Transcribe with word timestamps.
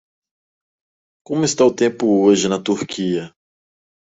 Como 1.27 1.43
está 1.45 1.63
o 1.63 1.75
tempo 1.81 2.05
hoje 2.25 2.47
na 2.47 2.59
Turquia? 2.59 3.25